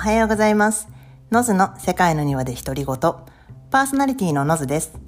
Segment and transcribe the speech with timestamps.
[0.00, 0.88] おはようございます。
[1.30, 2.96] ノズの世界の庭で独り言。
[3.70, 4.98] パーソナリティのノズです。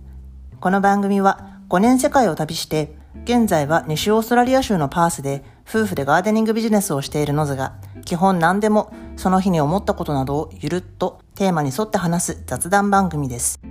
[0.60, 2.94] この番組は5年世界を旅して、
[3.24, 7.72] 現在は西オーストラリア州のパースで夫婦でガーデニングビジネスをしているノズが、
[8.04, 13.62] 基本何でもその日に思ったことなどをゆるっとテーマに沿って話す雑談番組です。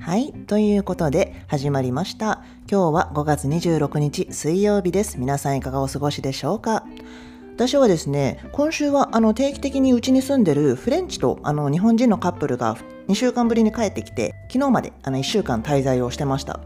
[0.00, 0.32] はい。
[0.32, 2.42] ということで、始まりました。
[2.70, 5.20] 今日は5月26日水曜日です。
[5.20, 6.84] 皆さんいかがお過ごしでしょうか？
[7.54, 12.76] 私はですね、今週はあの定期的にうちに住んでるフレンチとあの日本人のカップルが
[13.08, 16.60] 2週間ぶりに帰ってきて、昨日まであの1週間滞在をしてました。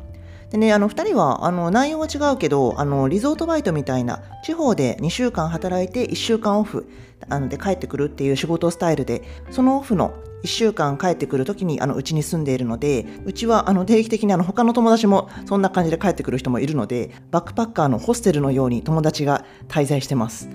[0.50, 6.88] でね、あの2人はあの内容は違うけどあのリゾートバイトみたいな地方で2週間働いて1週間オフ
[7.28, 20.48] あので帰ってくるっていう仕事スタイルでそのオフの1週間帰ってくる時にあのうちに住んでいるのでうちはあの定期的にあの他の友達もそんな感じで帰ってくる人もいるのでバックパッカーのホステルのように友達が滞在してます。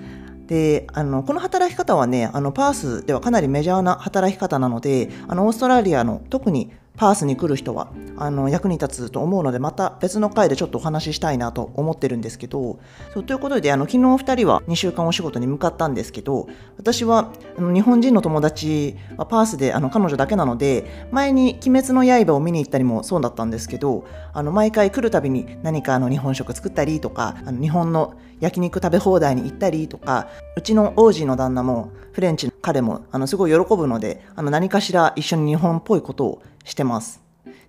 [0.52, 12.78] であのこの働き方はねあのパースではかなりメジャーな働き方なのであのオーストラリアの特にパースに来る人はあの役に立つと思うのでまた別の回でちょっとお話ししたいなと思ってるんですけど
[13.14, 24.04] そうということであの昨日2人は2週間お仕事に向かったんですけど私はあの日本人の友達はパースであの彼女だけなので前に「鬼滅の刃」を見に行ったりもそうだったんですけど
[24.34, 37.20] あの毎回来るたびに何かあの日本食作ったりとかあの日本の焼肉食べ放題に行ったりとかうちの王子の旦那もフレンチの彼もあのすごい喜ぶのであの何かしら一緒に日本っぽいことをしてます。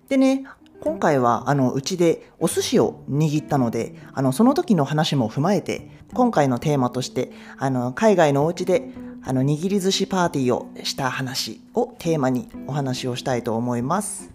[0.08, 0.44] でね、
[0.80, 8.90] 今回はあのうちでお寿司を握ったのであのその時の話も踏まえて今回のテーマとしてあの海外のお家で
[9.24, 14.30] あの握り寿司パーティーをした話をテーマにお話をしたいと思います。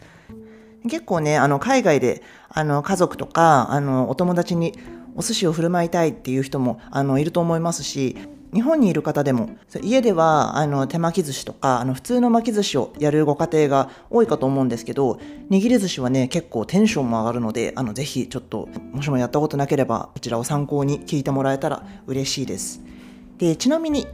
[0.90, 4.74] 結構ねあの海外であの家族とかあのお友達に
[5.16, 8.16] お寿司を振る舞いたいっていう人もあのいると思いますし
[8.54, 9.50] 日本にいる方でも
[9.82, 22.82] 家ではあの手巻き寿司とかあの普通の巻き寿司をやるご家庭が多いかと思うんですけど握り寿司はね結構テンションも上がるのであのぜひちょっともしもやったことなければこちらを参考に聞いてもらえたら嬉しいです。
[23.38, 24.08] でちなみに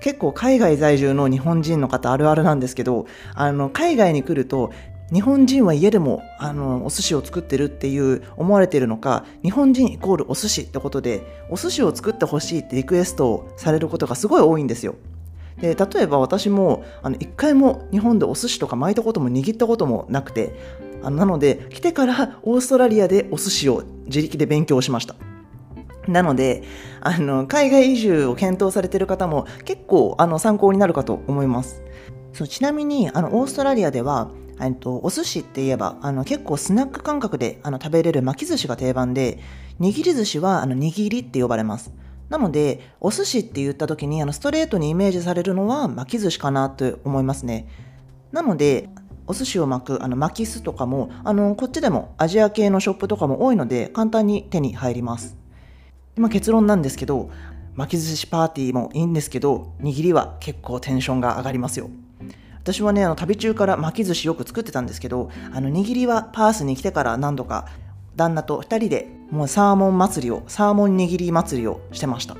[0.00, 4.72] 結構海外在住の日本人の方あるあるなんですけどあの海外に来ると
[5.12, 14.94] 日本人は家でもあのお寿司を作ってるっていう思われてるのか日本人イコールお寿司ってことでお寿司を作ってほしいってリクエストをされることがすごい多いんですよ。
[15.60, 20.54] で例えば私もあの1回も日本でお寿司とか巻いたことも握ったこともなくて
[21.02, 25.16] あなので来てからオーストラリアでお寿司を自力で勉強しました。
[26.08, 26.62] なので
[27.00, 31.82] あの海外移住を検討されている方も結構あの参考になるかと思います。
[32.32, 34.30] そうちなみにあのオーストラリアでは
[34.76, 39.38] とお寿司って言えばあの結構スナック感覚であの食べれる巻き寿司が定番で
[39.80, 41.92] 握り寿司はあの握りって呼ばれます。
[42.28, 47.66] なのでお寿司って言った時にあのストレートにイメージされるのは巻き寿司かなと思いますね。
[48.32, 48.88] なので
[49.26, 55.36] お寿司を巻くあの巻きすとかもあのこっちでもアジア系のショップとかも多いので簡単に手に入ります。
[56.16, 57.30] 今結論なんですけど
[57.74, 61.90] 巻き寿司パーティーもいいんですけど握りは結構テンションが上がりますよ。
[62.62, 67.66] 私はねあの旅中から巻き寿司よく作ってたんですけどあの握りはパースに来てから何度か
[68.16, 72.36] 旦那と2人でもうサーモン祭りをサーモン握り祭りをしてました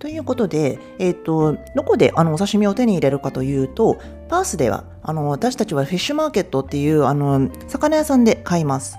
[0.00, 4.00] ということで、えっ、ー、と、どこであのお刺身を手に入れるかというと、
[4.30, 8.96] パースでは、あの、私たちはフィッシュマーケットっていう、あの、魚屋さんで買います。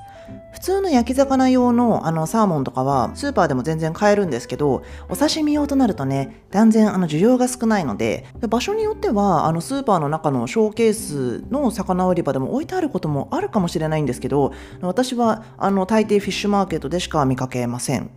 [0.51, 18.11] 普通の焼き魚用のあのサーモンとかはスーパーでも全然買えるんですけどお刺身用となるとね断然あの需要が少ないので場所によってはあのスーパーの中のショーケースの魚売り場でも置いてあることもあるかもしれないんですけど私はあの大抵フィッシュマーケットでしか見かけません。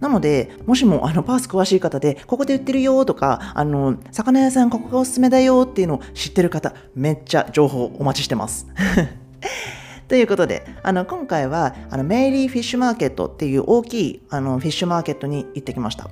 [0.00, 8.66] なので、もしもあのパース詳しい方で、ここで売ってるよとか、あの、魚屋さんここがおすすめだよっていうのを知ってる方、めっちゃ情報お待ちしてます。
[10.10, 16.10] ということで、あの今回はあのメイリーフィッシュマーケットっていう大きいあのフィッシュマーケットに行ってきました。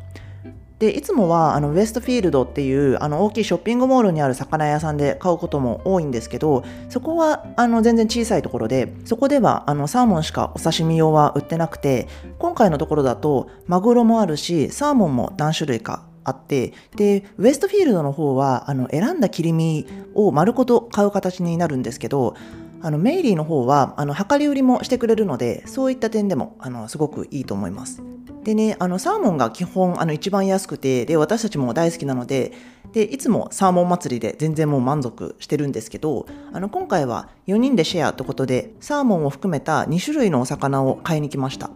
[0.78, 12.06] でいつもはあのウェストフィールドっていうあの大きいショッピングモールにある魚屋さんで買うことも多いんですけどそこはあの全然小さいところでそこではあのサーモンしかお刺身用は売ってなくて
[12.38, 19.84] 今回のところだとマグロもあるしサーモンも何種類かあってでウエストフィールドの方はあの選んだ切り身
[20.14, 22.36] を丸ごと買う形になるんですけど
[22.80, 28.02] あのメイリーの方はあの量り売りもしてくれるのでそういった点でもあのすごくいいと思います。
[28.44, 32.52] でねあのサーモンが基本あの一番安くてで私たちも大好きなので
[32.92, 41.70] でいつもサーモン祭りで全然もう満足してるんですけどあの今回は4人でシェアってことでサーモンを含めた2種類のお魚を買いに来ました。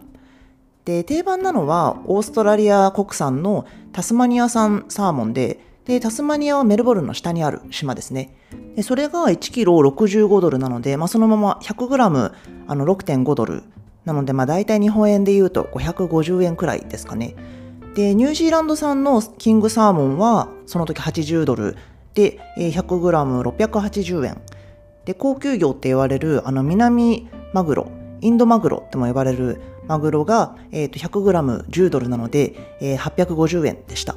[0.85, 8.35] で定番なのはオーストラリア国産のタスマニア産サーモンでで、タスマニアはメルボルンの下にある島ですね。
[8.75, 12.33] でそれが1キロ65ドルなので、まあ、そのまま100グラム
[12.67, 13.63] あの6.5ドル
[14.05, 17.35] なので、まあ、大体日本円で言うと550円くらいですかね。
[17.95, 21.77] で、ニュージーランド産のキングサーモンはその時80ドル
[22.13, 24.41] で、100グラム680円。
[25.05, 27.91] で、高級魚って言われるあの南マグロ、
[28.21, 34.15] インドマグロっても呼ばれるマグロが、えー、と 100g10 ドルなので、えー、850円でした。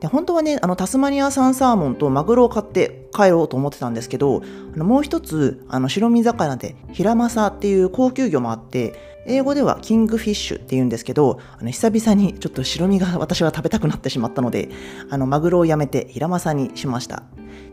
[0.00, 4.42] で本当はねあのタスマニア産サーモンとマグロを買って帰ろうと思ってたんですけど
[4.74, 14.68] あのもう一つあの白身魚でヒラマサっていう高級魚もあって英語ではキングフィッシュって言うんですけどあの久々にちょっと白身が私は食べたくなってしまったので
[15.10, 17.22] あのマグロをやめてヒラマサにしました。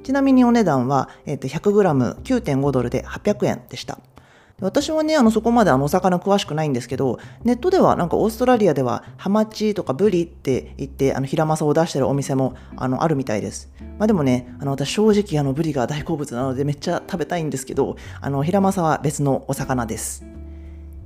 [0.04, 4.00] ちなみにお値段は、えー、と 100g9.5 ドルで800円でした。
[4.62, 13.72] 私はね、あの、そこまであの、お魚詳しくないんですけど、ネットではなんかオーストラリアでは、ハマチとかブリって言って、あの、ヒラマサを出してるお店も、あの、あるみたいです。
[13.98, 20.24] まあでもね、あの、私正直あの、ブリが大好物なのでめっちゃ食べたいんですけど、あの、ヒラマサは別のお魚です。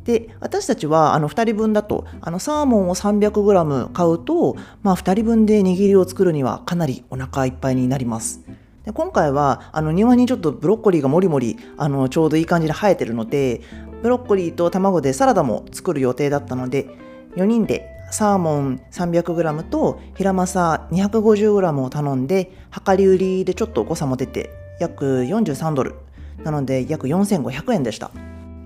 [0.05, 8.41] で、私たちはあの2人分だと、あのサーモンを 300g 買うと、まあ2人分で握りを作るにはかなりお腹いっぱいになります。
[8.85, 13.61] で今回はあの庭にちょっとブロッコリーがもりもりあのちょうどいい感じで生えてるので
[14.01, 16.87] ブロッコリーと卵でサラダも作る予定だったので
[17.35, 22.51] 4人でサーモン 300g とヒラマサ 250g を頼んで
[22.85, 25.95] 量り売りでちょっと誤差も出て約43ドル。
[26.43, 28.11] なので約4500円でした。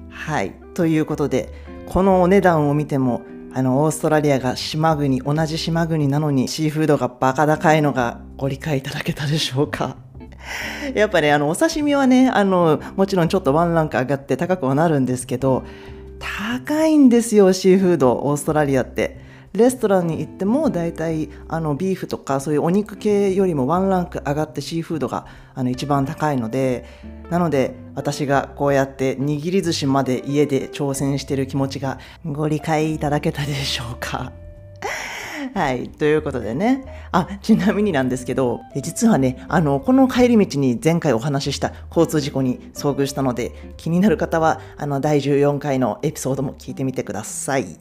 [0.10, 0.54] はい。
[0.74, 1.54] ということで
[1.88, 3.22] このお値段を見ても
[3.54, 9.96] あのオーストラリアが島国同じ島国なのにシーフードがバカ高いのがご理解いただけたでしょうか？
[10.96, 15.64] やっぱね、あの、お刺身はね、あの、もちろんちょっとワンランク上がって高くはなるんですけど、
[16.20, 19.30] 高いんですよ、シーフード、オーストラリアって。
[19.54, 25.26] レストランに行っても大体あのビーフとかそういうお肉系よりもワンランク上がってシーフードが
[25.56, 26.86] あの一番高いので
[27.32, 34.32] なので私がこうやって握り寿司まで家で挑戦してる気持ちがご理解いただけたでしょうか
[35.54, 35.90] はい。
[35.90, 37.10] ということでね。
[37.12, 47.78] あ、ちなみになんですけど、実はね、あの、この帰り道に前回お話しした交通事故に遭遇したので、気になる方は、あの、第14回のエピソードも聞いてみてください。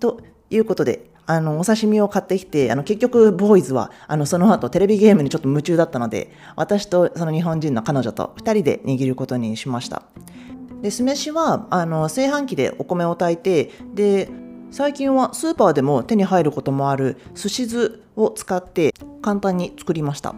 [0.00, 0.20] と
[0.50, 10.02] いうことで、あの、お刺身を買ってきて、あの、結局、ボーイズは、あの、その後、テレビゲームにちょっと夢中だったので、私とその日本人の彼女と2人で握ることにしました。
[10.82, 14.28] で、酢飯は、あの、炊飯器でお米を炊いて、で、
[14.72, 20.34] 最近はスーパーでも手に入ることもあるすし酢を使って簡単に作りました。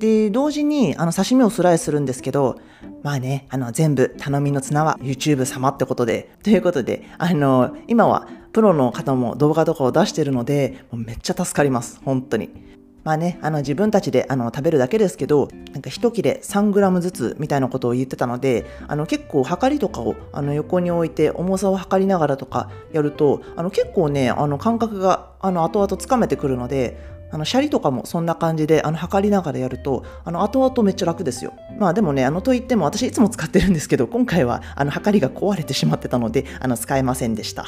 [0.00, 2.58] で同時にあの刺身をスライスするんですけど
[3.04, 6.32] まあねあの全部頼みの綱は YouTube 様ってことで。
[6.42, 12.00] ということであの今はプロの方も動画とかを出してるのでめっちゃ助かります。
[12.04, 12.69] 本当に。
[13.02, 26.98] まあね、あの自分たちであの食べるだけですけど、なんか一切れ 3g ずつみたいなことを言ってたので、あの結構量りとかをあの横に置いて重さを測りながらとかやると、あの結構ね、あの感覚があの後々つかめてくるので、
[27.32, 31.52] あのシャリとかもそんな感じであの測りながらやるとあの後々めっちゃ楽ですよ。
[31.78, 37.66] まあでもねあのといっても私いつも使ってるんですけど今回はあの測りが壊れてしまってたのであの使えませんでした。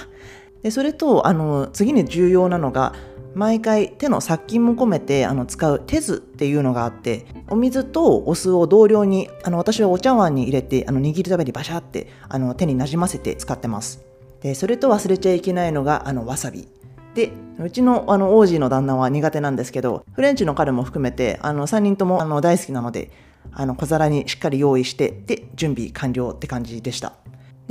[0.63, 2.95] でそれとあの次に重要なのが
[3.35, 14.05] 毎回手の殺菌も込めてあの使う手酢っていうのがあってお水とお酢を同量にあの私はお茶碗に入れてあの握るためにバシャってあの手になじませて使ってます。
[14.43, 16.69] でそれと忘れちゃいけないのがあのわさび。
[17.15, 23.11] でうちのあの王子の旦那は苦手なんですけどフレンチの彼も含めてあの3人ともあの大好きなので
[23.53, 27.22] あの小皿にしっかり用意してで準備完了って感じでした。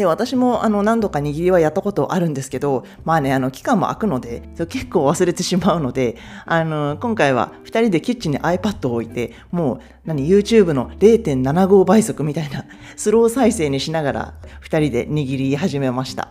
[0.01, 6.17] で、私もあの何度か握りはやったことあるんですけど、まあね、あの期間も空くので、結構忘れてしまうので、
[6.48, 12.65] あの、今回は2人でキッチンに iPad を置いて、もう、何、YouTube の0.75倍速みたいな
[12.96, 16.29] スロー再生にしながら2人で握り始めました。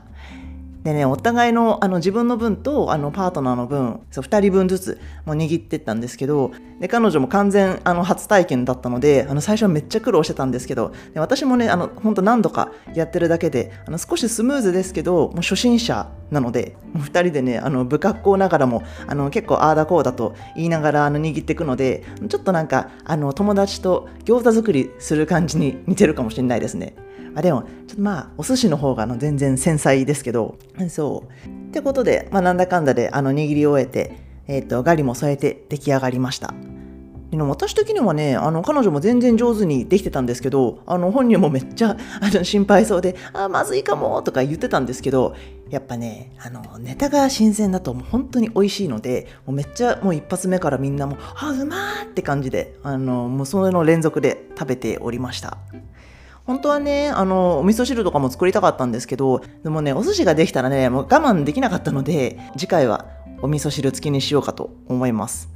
[0.82, 26.94] でね、お互いのあの自分の分とあのパートナーの分、そう2人分ずつもう握ってったんですけど、で彼女も完全あの初体験だったので、あの最初はめっちゃ苦労してたんですけど、で私もね、あの本当何度かやってるだけで、あの少しスムーズですけど、もう初心者なので、もう2人でね、あの不格好ながらもあの結構ああだこうだと言いながらあの握っていくので、ちょっとなんかあの友達と餃子作りする感じに似てるかもしれないですね。
[27.34, 30.56] あでも、ちょっとまあ、お寿司の方があの全然繊細ですけど、
[30.88, 31.68] そう。
[31.68, 34.16] ってことで、まあ、なんだかんだであの握り終えて、
[34.48, 36.52] え、ー、と、ガリも添えて出来上がりました。
[37.30, 45.36] でも私的にはね、あの、彼女も全然上手にできてたんですけど、あの、本人もめっちゃ、あの、心配そうで、あ、まずいかも、とか言ってたんですけど、
[45.70, 55.58] やっぱね、あの、ネタが新鮮だともう本当に美味しいので、もうめっちゃもう一発目からみんなも、あ、うまーって感じで、あの、もうその連続で食べておりました。
[56.50, 63.06] 本当はね、あの、お味噌汁とかも作りたかったんですけど、でもね、お寿司ができたらね、もう我慢できなかったので、次回は
[63.40, 65.48] お味噌汁付きにしようかと思います。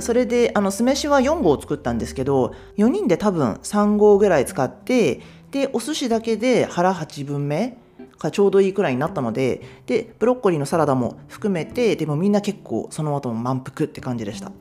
[0.00, 5.20] それであの酢飯は4合作ったんですけど4人で多分3合ぐらい使って
[5.50, 7.78] でお寿司だけで腹8分目
[8.18, 14.52] がちょうどいいくらいになったのででブロッコリーのサラダも含めてでもみんな結構その後も満腹って感じでした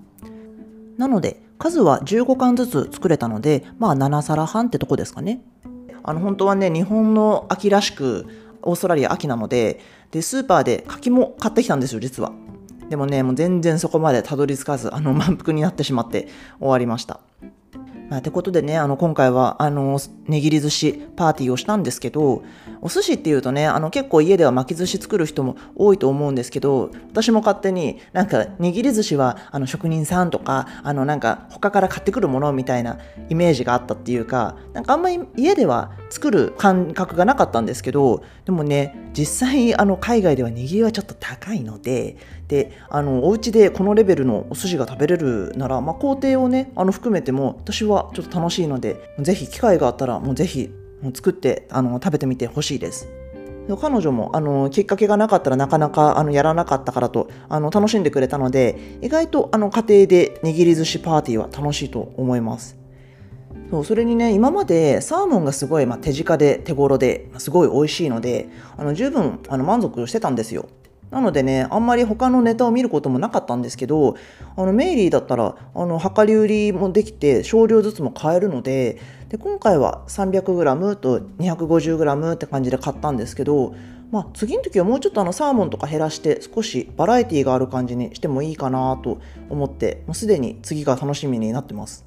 [0.97, 5.41] なので数は15貫ずつ作れたのでまあ7皿半ってとこですかね
[6.01, 8.25] あの本当はね日本の秋らしく
[8.63, 12.33] オーストラリア秋なのででスーパーで柿も買ってきたんですよ実は
[12.89, 16.27] でもね、もう全然そこまでたどり着かず、あの、満腹になってしまって
[16.59, 17.19] 終わりました。
[18.09, 22.43] まあ、てことでね、あの、今回は、あの、握り寿司パーティーをしたんですけど、
[22.81, 32.97] お寿司っていうとね、あの、結構家では巻き寿司作る人も多いと思うんですけど、私も勝手になんか、握り寿司は、あの、職人さんとか、あの、なんか、他から買ってくるものみたいな
[33.29, 42.17] イメージがあったっていうか、なんかあんまり家では作る感覚がなかったんですけど、でもね、実際、あの、海外では握りはちょっと高いので、
[42.49, 50.71] であのお家でこのレベルのお寿司が食べれるなら、まあ、工程をねあの含めても私はちょっと楽しいのでぜひ機会があったらもうぜひ
[51.13, 53.07] 作ってあの食べてみてほしいです。
[53.77, 62.77] 彼女もあのきっかけがなかったらなかなかあのやらなかったからとあの楽しんでくれたので意外とあの家庭で握り寿司パーティーは楽しいと思います。
[63.69, 70.69] そうそれにね今までサーモンがすごい、まあ、手近で手頃ですごい美味しいのであの十分あの満足してたんですよ。
[71.11, 74.15] なのでね、あんまり他のネタを見ることもなかったんですけど、
[74.55, 78.99] あのメイリーだったら、あの、量り売りもできて、少量ずつも買えるので、
[79.29, 83.73] で、今回は 300g と 250g って感じで買ったんですけど、
[84.11, 92.05] まあ、次の時はもうちょっとあのサーモンとか減らして少しバラエティーがある感じにしてもいいかなと思ってもうすでに次が楽しみになってます。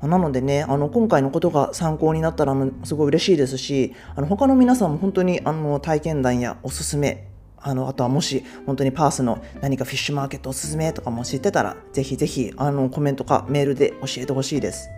[0.00, 7.28] なのでね、あの今回のことが参考になったらすごい嬉しいですし、あの他の皆さんも本当にあの体験談やおすすめ
[7.62, 14.88] あのあとはもし本当にパースの何かフィッシュマーケットおすすめとかも知ってたらぜひぜひあのコメントかメールで教えてほしいです。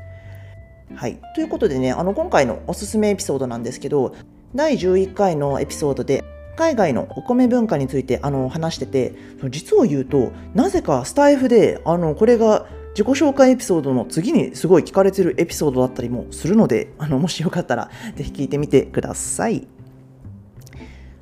[0.94, 4.14] はい、ということでねあの今回のおすすめエピソードなんですけど
[4.54, 6.22] 第11回のエピソードで
[6.56, 9.14] 海外のお米文化についてあの話してて
[9.48, 19.66] 実を言うとなぜかスタイフであのこれが自己紹介エピソードの次にすごい聞かれてるエピソードだったりもするのであのもしよかったらぜひ聞いてみてください。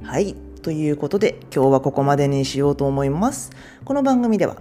[0.02, 3.50] はいということで今日はここまでにしようと思います。
[3.84, 4.56] この番組では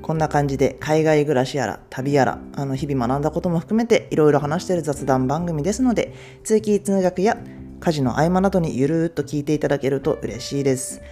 [0.00, 7.36] こんな感じで海外暮らしやら旅やらあの日々学んだことも含めていろいろ話している雑談番組ですので通勤通学や
[7.80, 11.02] 家事の合間などにゆるーっと聞いていただけると嬉しいです。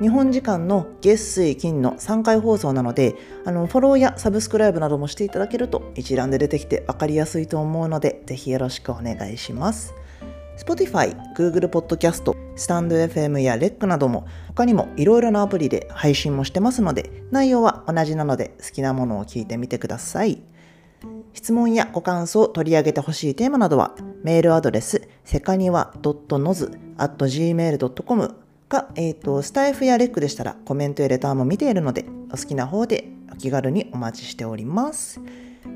[0.00, 9.94] 日本時間の月水金の3回放送なのであのフォローやサブスクライブなどもしていただけると一覧で出てきて分かりやすいと思うのでぜひよろしくお願いします。
[10.62, 20.40] Spotify、Google Podcast、スタンド FM や REC なども他にもいろいろなアプリで配信もしてますので内容は同じなので好きなものを聞いてみてください。
[21.32, 28.36] 質問やご感想、取り上げてほしいテーマなどはメールアドレスセカニワ .noz.gmail.com
[28.68, 35.20] か、えーと、スタイフやレックでしたらコメントやレターも見ているのでお好きな方でお気軽にお待ちしております。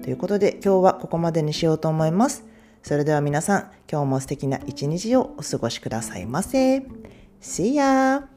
[0.02, 2.45] ということで今日はここまでにしようと思います。
[2.87, 6.87] それでは皆さん、今日も素敵な一日をお過ごしくださいませ。
[7.40, 8.36] See ya!